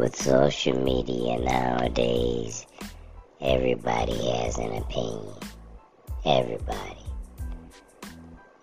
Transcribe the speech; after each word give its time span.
with 0.00 0.16
social 0.16 0.82
media 0.82 1.38
nowadays, 1.38 2.64
everybody 3.42 4.16
has 4.30 4.56
an 4.56 4.72
opinion. 4.72 5.34
Everybody. 6.24 7.04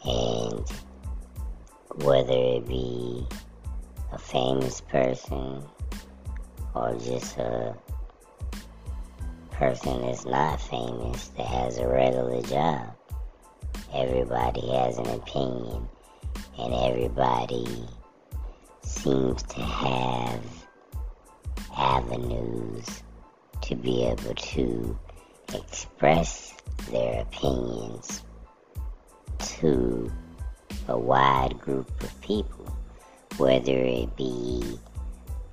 And 0.03 0.67
whether 1.97 2.33
it 2.33 2.67
be 2.67 3.27
a 4.11 4.17
famous 4.17 4.81
person 4.81 5.61
or 6.73 6.97
just 6.97 7.37
a 7.37 7.75
person 9.51 10.01
that's 10.01 10.25
not 10.25 10.59
famous 10.59 11.27
that 11.37 11.45
has 11.45 11.77
a 11.77 11.87
regular 11.87 12.41
job, 12.41 12.95
everybody 13.93 14.67
has 14.71 14.97
an 14.97 15.07
opinion 15.09 15.87
and 16.57 16.73
everybody 16.73 17.67
seems 18.81 19.43
to 19.43 19.61
have 19.61 20.66
avenues 21.77 23.03
to 23.61 23.75
be 23.75 24.05
able 24.05 24.33
to 24.35 24.97
express 25.53 26.53
their 26.91 27.21
opinions 27.21 28.23
to 29.39 30.11
a 30.87 30.97
wide 30.97 31.59
group 31.59 31.89
of 32.03 32.21
people, 32.21 32.65
whether 33.37 33.77
it 33.77 34.15
be 34.15 34.79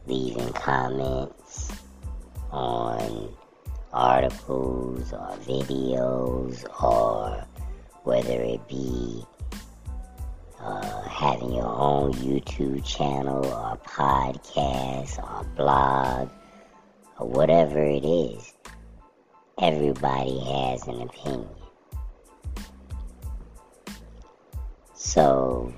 leaving 0.06 0.52
comments 0.52 1.70
on 2.50 3.34
articles 3.92 5.12
or 5.12 5.36
videos, 5.46 6.64
or 6.82 7.44
whether 8.04 8.40
it 8.42 8.66
be 8.68 9.24
own 11.74 12.12
YouTube 12.14 12.84
channel 12.84 13.44
or 13.44 13.76
podcast 13.78 15.18
or 15.22 15.44
blog 15.56 16.30
or 17.18 17.28
whatever 17.28 17.82
it 17.82 18.04
is, 18.04 18.52
everybody 19.60 20.38
has 20.40 20.86
an 20.88 21.02
opinion. 21.02 21.48
So 24.94 25.72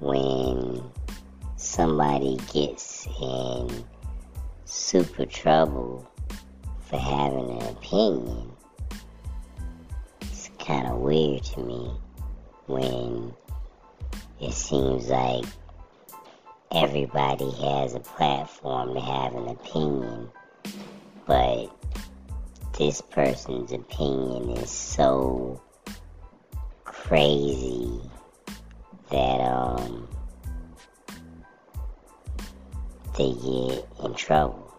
when 0.00 0.82
somebody 1.56 2.38
gets 2.52 3.06
in 3.20 3.84
super 4.64 5.24
trouble 5.26 6.10
for 6.80 6.98
having 6.98 7.50
an 7.50 7.68
opinion, 7.68 8.50
it's 10.20 10.50
kind 10.58 10.86
of 10.86 10.98
weird 10.98 11.42
to 11.44 11.60
me 11.60 11.90
when 12.66 13.32
it 14.44 14.52
seems 14.52 15.08
like 15.08 15.44
everybody 16.70 17.50
has 17.50 17.94
a 17.94 18.00
platform 18.00 18.94
to 18.94 19.00
have 19.00 19.34
an 19.34 19.48
opinion, 19.48 20.28
but 21.26 21.66
this 22.78 23.00
person's 23.00 23.72
opinion 23.72 24.50
is 24.50 24.70
so 24.70 25.62
crazy 26.84 28.00
that 29.10 29.40
um 29.40 30.08
they 33.16 33.32
get 33.32 33.86
in 34.04 34.14
trouble. 34.14 34.74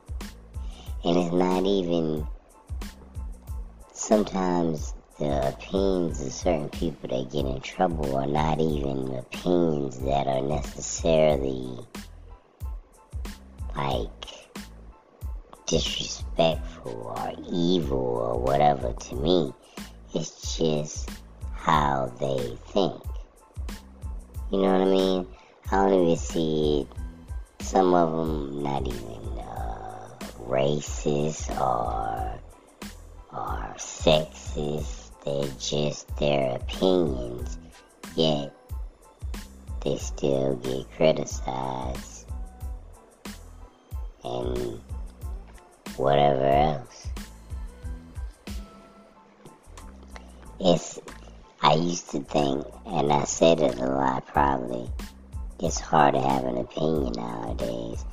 And 1.03 1.17
it's 1.17 1.33
not 1.33 1.65
even 1.65 2.27
sometimes 3.93 4.94
the 5.19 5.47
opinions 5.47 6.21
of 6.21 6.33
certain 6.33 6.67
people 6.69 7.07
that 7.07 7.31
get 7.31 7.45
in 7.45 7.61
trouble 7.61 8.17
are 8.17 8.27
not 8.27 8.59
even 8.59 9.15
opinions 9.15 9.99
that 9.99 10.27
are 10.27 10.41
necessarily 10.41 11.79
like 13.77 14.09
disrespectful 15.67 17.15
or 17.17 17.31
evil 17.49 17.97
or 17.97 18.39
whatever 18.39 18.91
to 18.91 19.15
me. 19.15 19.53
It's 20.13 20.57
just 20.57 21.09
how 21.53 22.11
they 22.19 22.57
think. 22.67 23.01
You 24.51 24.61
know 24.61 24.79
what 24.79 24.81
I 24.81 24.85
mean? 24.85 25.27
I 25.71 25.89
don't 25.89 26.03
even 26.03 26.17
see 26.17 26.81
it. 26.81 27.63
Some 27.63 27.93
of 27.93 28.11
them 28.11 28.61
not 28.61 28.85
even 28.85 29.39
uh, 29.39 30.09
racist 30.41 31.49
or 31.59 32.39
or 33.33 33.75
sexist 33.77 34.94
they're 35.25 35.49
just 35.59 36.15
their 36.17 36.55
opinions, 36.55 37.57
yet 38.15 38.53
they 39.83 39.97
still 39.97 40.55
get 40.57 40.89
criticized 40.95 42.27
and 44.23 44.79
whatever 45.97 46.45
else. 46.45 47.07
It's, 50.59 50.99
I 51.61 51.73
used 51.75 52.11
to 52.11 52.21
think, 52.21 52.65
and 52.85 53.11
I 53.11 53.23
said 53.25 53.59
it 53.59 53.77
a 53.77 53.85
lot 53.85 54.25
probably, 54.27 54.89
it's 55.59 55.79
hard 55.79 56.13
to 56.13 56.21
have 56.21 56.45
an 56.45 56.57
opinion 56.57 57.13
nowadays. 57.13 58.05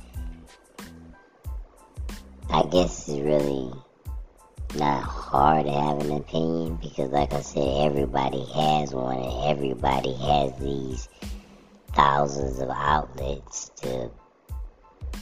I 2.49 2.63
guess 2.63 3.07
it's 3.07 3.19
really 3.19 3.71
not 4.75 5.03
hard 5.03 5.65
to 5.65 5.71
have 5.71 5.99
an 5.99 6.11
opinion 6.11 6.77
because, 6.81 7.11
like 7.11 7.33
I 7.33 7.41
said, 7.41 7.85
everybody 7.85 8.45
has 8.53 8.93
one 8.93 9.17
and 9.17 9.45
everybody 9.45 10.13
has 10.13 10.55
these 10.59 11.09
thousands 11.93 12.59
of 12.59 12.69
outlets 12.69 13.69
to 13.81 14.09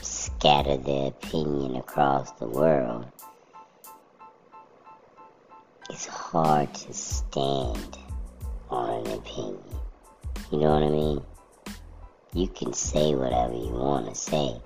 scatter 0.00 0.76
their 0.78 1.08
opinion 1.08 1.76
across 1.76 2.30
the 2.32 2.46
world. 2.46 3.06
It's 5.90 6.06
hard 6.06 6.72
to 6.72 6.92
stand 6.94 7.98
on 8.70 9.06
an 9.06 9.12
opinion. 9.12 9.62
You 10.50 10.58
know 10.58 10.70
what 10.70 10.82
I 10.82 10.90
mean? 10.90 11.22
You 12.34 12.48
can 12.48 12.72
say 12.72 13.14
whatever 13.14 13.52
you 13.52 13.70
want 13.70 14.08
to 14.08 14.14
say, 14.14 14.56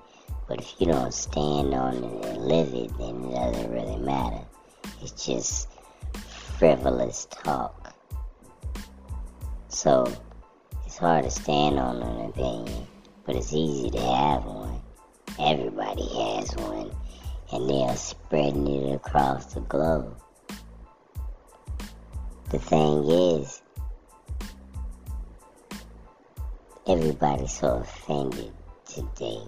but 0.47 0.59
if 0.59 0.75
you 0.79 0.87
don't 0.87 1.13
stand 1.13 1.73
on 1.73 1.95
it 1.95 2.25
and 2.25 2.45
live 2.45 2.73
it, 2.73 2.97
then 2.97 3.25
it 3.25 3.35
doesn't 3.35 3.71
really 3.71 3.97
matter. 3.97 4.45
It's 5.01 5.25
just 5.25 5.69
frivolous 6.57 7.27
talk. 7.29 7.93
So 9.69 10.11
it's 10.85 10.97
hard 10.97 11.25
to 11.25 11.31
stand 11.31 11.77
on 11.77 12.01
an 12.01 12.29
opinion, 12.29 12.87
but 13.25 13.35
it's 13.35 13.53
easy 13.53 13.91
to 13.91 13.99
have 13.99 14.43
one. 14.45 14.81
Everybody 15.39 16.01
has 16.01 16.55
one, 16.55 16.91
and 17.53 17.69
they 17.69 17.83
are 17.83 17.95
spreading 17.95 18.67
it 18.67 18.95
across 18.95 19.53
the 19.53 19.61
globe. 19.61 20.19
The 22.49 22.59
thing 22.59 23.05
is, 23.07 23.61
everybody's 26.87 27.51
so 27.51 27.75
offended 27.77 28.51
today. 28.85 29.41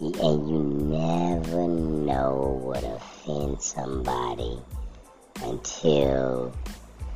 And 0.00 0.48
you 0.48 0.58
never 0.58 1.68
know 1.68 2.60
what 2.62 2.82
offends 2.82 3.17
somebody 3.60 4.58
until 5.42 6.52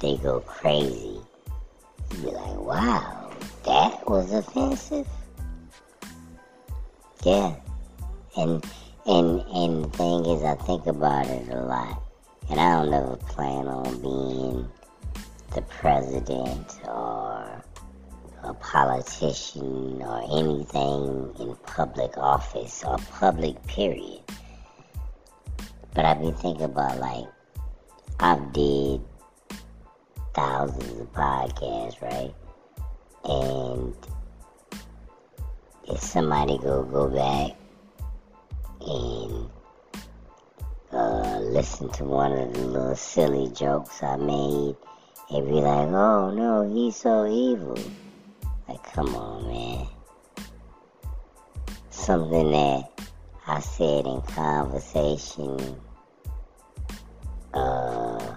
they 0.01 0.17
go 0.19 0.41
crazy. 0.41 1.19
You 2.11 2.19
be 2.19 2.31
like, 2.31 2.59
wow, 2.59 3.31
that 3.65 4.09
was 4.09 4.33
offensive. 4.33 5.09
Yeah. 7.25 7.55
And 8.37 8.65
and 9.07 9.41
and 9.41 9.85
the 9.85 9.89
thing 9.91 10.27
is 10.27 10.45
I 10.45 10.55
think 10.57 10.87
about 10.87 11.27
it 11.27 11.49
a 11.49 11.63
lot. 11.63 12.03
And 12.51 12.61
I 12.61 12.83
don't 12.83 12.93
ever 12.93 13.17
plan 13.17 13.67
on 13.69 14.03
being 14.03 14.69
the 15.55 15.63
president 15.63 16.81
or 16.87 17.65
a 18.43 18.55
politician 18.55 20.03
or 20.03 20.23
anything 20.25 21.33
in 21.39 21.57
public 21.65 22.19
office 22.19 22.83
or 22.85 22.99
public 23.19 23.65
period. 23.67 24.21
But 25.95 26.05
I've 26.05 26.21
been 26.21 26.35
thinking 26.35 26.65
about 26.65 26.99
like 26.99 27.27
I've 28.21 28.53
did 28.53 29.01
thousands 30.35 31.01
of 31.01 31.13
podcasts, 31.13 32.01
right? 32.01 32.35
And 33.25 33.95
if 35.89 36.01
somebody 36.01 36.59
go 36.59 36.83
go 36.85 37.09
back 37.09 37.57
and 38.87 39.51
uh, 40.93 41.39
listen 41.41 41.89
to 41.91 42.05
one 42.05 42.33
of 42.33 42.53
the 42.53 42.61
little 42.61 42.97
silly 42.97 43.51
jokes 43.53 44.03
I 44.03 44.17
made, 44.17 44.77
and 45.31 45.47
be 45.47 45.55
like, 45.55 45.89
"Oh 45.89 46.31
no, 46.31 46.73
he's 46.73 46.97
so 46.97 47.27
evil." 47.27 47.79
Like, 48.69 48.83
come 48.93 49.15
on, 49.15 49.47
man. 49.47 49.87
Something 51.91 52.51
that 52.53 53.02
I 53.47 53.61
said 53.61 54.07
in 54.07 54.21
conversation 54.23 55.77
uh, 57.53 58.35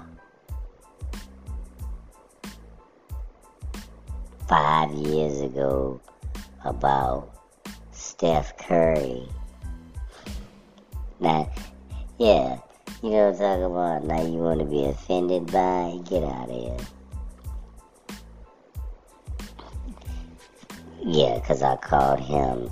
five 4.48 4.92
years 4.92 5.42
ago 5.42 6.02
about 6.64 7.32
Steph 7.92 8.58
Curry 8.58 9.28
Now, 11.20 11.50
yeah, 12.18 12.58
you 13.04 13.10
know 13.12 13.32
what 13.32 13.36
I'm 13.36 13.38
talking 13.38 13.64
about? 13.66 14.04
Now 14.06 14.22
you 14.26 14.40
want 14.40 14.60
to 14.60 14.66
be 14.66 14.86
offended 14.86 15.52
by 15.52 15.94
it? 15.96 16.06
Get 16.10 16.24
out 16.24 16.50
of 16.50 16.56
here. 16.56 16.78
Yeah, 21.04 21.36
because 21.36 21.62
I 21.62 21.76
called 21.76 22.20
him, 22.20 22.72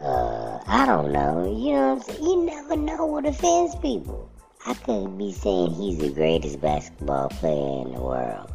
uh, 0.00 0.31
I 0.72 0.86
don't 0.86 1.12
know. 1.12 1.44
You 1.44 1.72
know 1.74 1.94
what 1.96 2.08
I'm 2.08 2.14
saying? 2.14 2.24
You 2.24 2.46
never 2.46 2.76
know 2.76 3.04
what 3.04 3.26
offends 3.26 3.74
people. 3.74 4.30
I 4.64 4.72
could 4.72 5.18
be 5.18 5.30
saying 5.30 5.74
he's 5.74 5.98
the 5.98 6.08
greatest 6.08 6.62
basketball 6.62 7.28
player 7.28 7.82
in 7.84 7.92
the 7.92 8.00
world 8.00 8.50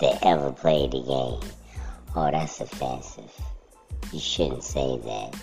that 0.00 0.18
ever 0.22 0.52
played 0.52 0.90
the 0.90 1.00
game. 1.00 1.50
Oh, 2.14 2.30
that's 2.30 2.60
offensive. 2.60 3.32
You 4.12 4.20
shouldn't 4.20 4.64
say 4.64 4.98
that. 4.98 5.34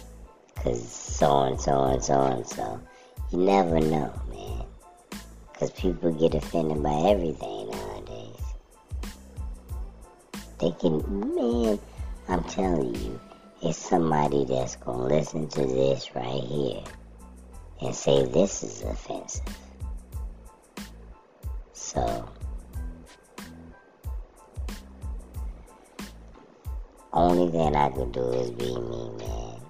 Because 0.54 0.88
so 0.88 1.40
and 1.40 1.60
so 1.60 1.84
and 1.84 2.04
so 2.04 2.22
and 2.22 2.46
so. 2.46 2.80
You 3.32 3.40
never 3.40 3.80
know, 3.80 4.14
man. 4.30 4.66
Because 5.52 5.72
people 5.72 6.12
get 6.12 6.36
offended 6.36 6.84
by 6.84 7.10
everything 7.10 7.72
nowadays. 7.72 8.36
They 10.60 10.70
can, 10.80 11.34
man, 11.34 11.80
I'm 12.28 12.44
telling 12.44 12.94
you, 12.94 13.20
it's 13.62 13.78
somebody 13.78 14.46
that's 14.46 14.78
going 14.78 15.10
to 15.10 15.16
listen 15.16 15.48
to 15.50 15.66
this 15.66 16.16
right 16.16 16.44
here 16.44 16.82
and 17.82 17.94
say 17.94 18.26
this 18.26 18.64
is 18.64 18.82
offensive. 18.84 19.44
So, 21.74 22.30
only 27.12 27.52
thing 27.52 27.76
I 27.76 27.90
can 27.90 28.12
do 28.12 28.32
is 28.32 28.52
be 28.52 28.80
me, 28.80 29.12
man. 29.18 29.62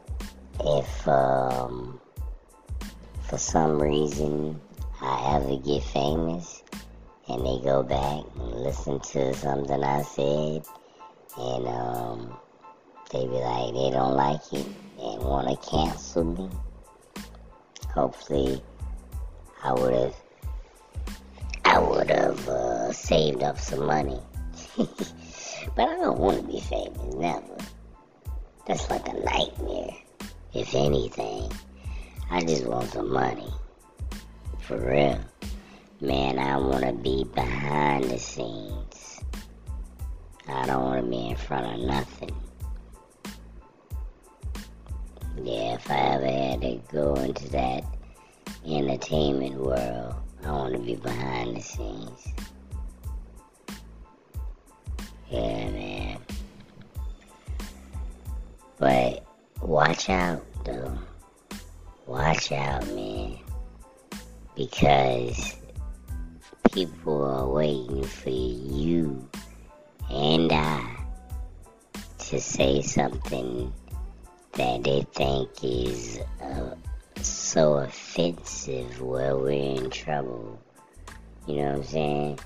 If, 0.60 1.08
um, 1.08 2.00
for 3.24 3.38
some 3.38 3.82
reason 3.82 4.60
I 5.02 5.36
ever 5.38 5.56
get 5.58 5.84
famous 5.84 6.62
and 7.28 7.42
they 7.42 7.60
go 7.64 7.82
back 7.82 8.24
and 8.36 8.52
listen 8.64 9.00
to 9.00 9.34
something 9.34 9.84
I 9.84 10.02
said 10.04 10.64
and, 11.38 11.68
um, 11.68 12.38
they 13.12 13.26
be 13.26 13.34
like 13.34 13.74
they 13.74 13.90
don't 13.90 14.16
like 14.16 14.54
it 14.54 14.68
and 15.02 15.24
want 15.24 15.48
to 15.48 15.70
cancel 15.70 16.24
me. 16.24 16.50
Hopefully, 17.94 18.62
I 19.64 19.74
would 19.74 19.94
have 19.94 20.16
I 21.66 21.80
would 21.80 22.10
have 22.10 22.48
uh, 22.48 22.94
saved 22.94 23.44
up 23.44 23.60
some 23.60 23.86
money. 23.86 24.20
but 24.78 25.88
I 25.88 25.96
don't 25.98 26.20
want 26.20 26.38
to 26.38 26.44
be 26.44 26.60
famous, 26.60 27.14
never. 27.16 27.58
That's 28.66 28.90
like 28.90 29.08
a 29.08 29.14
nightmare. 29.14 29.96
If 30.54 30.74
anything, 30.74 31.52
I 32.32 32.42
just 32.42 32.66
want 32.66 32.90
some 32.90 33.12
money. 33.12 33.52
For 34.62 34.78
real. 34.78 35.20
Man, 36.02 36.40
I 36.40 36.58
want 36.58 36.86
to 36.86 36.94
be 36.94 37.24
behind 37.24 38.06
the 38.06 38.20
scenes. 38.20 39.22
I 40.48 40.66
don't 40.66 40.84
want 40.84 41.04
to 41.04 41.10
be 41.10 41.30
in 41.30 41.36
front 41.36 41.66
of 41.66 41.88
nothing. 41.88 42.36
Yeah, 45.42 45.76
if 45.76 45.90
I 45.90 45.96
ever 45.96 46.26
had 46.26 46.62
to 46.62 46.82
go 46.92 47.14
into 47.16 47.48
that 47.52 47.86
entertainment 48.66 49.56
world, 49.56 50.16
I 50.44 50.52
want 50.52 50.74
to 50.74 50.80
be 50.80 50.96
behind 50.96 51.56
the 51.56 51.62
scenes. 51.62 52.28
Yeah, 55.30 55.70
man. 55.72 56.18
But 58.80 59.26
watch 59.62 60.10
out, 60.10 60.46
though. 60.66 60.98
Watch 62.06 62.52
out, 62.52 62.86
man. 62.88 63.38
Because 64.58 65.56
people 66.74 67.24
are 67.24 67.48
waiting 67.48 68.04
for 68.04 68.30
you 68.30 69.26
and 70.10 70.52
I 70.52 70.98
to 72.18 72.42
say 72.42 72.82
something 72.82 73.72
that 74.60 74.84
they 74.84 75.08
think 75.14 75.50
is 75.64 76.20
uh, 76.42 76.76
so 77.22 77.76
offensive 77.76 79.02
where 79.02 79.38
we're 79.38 79.52
in 79.52 79.90
trouble. 79.90 80.60
You 81.48 81.56
know 81.56 81.64
what 81.64 81.76
I'm 81.78 81.84
saying? 81.86 82.40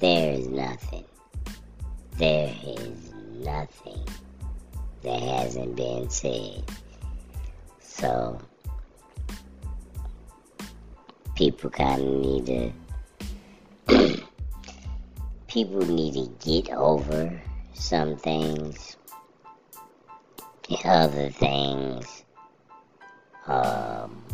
There 0.00 0.32
is 0.32 0.48
nothing. 0.48 1.04
There 2.16 2.54
is 2.64 3.12
nothing 3.34 4.02
that 5.02 5.20
hasn't 5.20 5.76
been 5.76 6.08
said. 6.08 6.64
So, 7.78 8.40
people 11.34 11.68
kind 11.68 12.00
of 12.00 12.08
need 12.08 12.72
to. 13.88 14.16
people 15.48 15.84
need 15.84 16.14
to 16.14 16.30
get 16.42 16.74
over 16.74 17.42
some 17.74 18.16
things 18.16 18.96
the 20.68 20.78
other 20.84 21.30
things 21.30 22.24
um, 23.46 24.24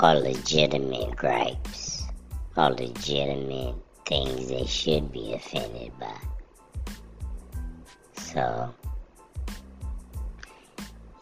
are 0.00 0.16
legitimate 0.16 1.16
gripes, 1.16 2.04
are 2.56 2.72
legitimate 2.72 3.74
things 4.04 4.48
they 4.48 4.66
should 4.66 5.10
be 5.10 5.32
offended 5.32 5.92
by. 5.98 6.16
So, 8.14 8.74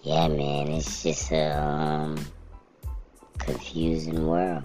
yeah, 0.02 0.28
man, 0.28 0.68
it's 0.68 1.02
just 1.02 1.30
a 1.30 1.56
um, 1.56 2.18
confusing 3.38 4.26
world. 4.26 4.64